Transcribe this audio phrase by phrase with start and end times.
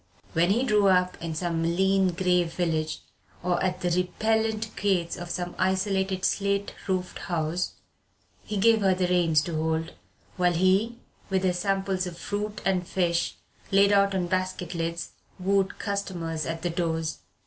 [0.33, 3.01] When he drew up in some lean grey village,
[3.43, 7.73] or at the repellent gates of some isolated slate roofed house,
[8.43, 9.93] he gave her the reins to hold,
[10.37, 10.97] while he,
[11.29, 13.35] with his samples of fruit and fish
[13.69, 17.19] laid out on basket lids, wooed custom at the doors.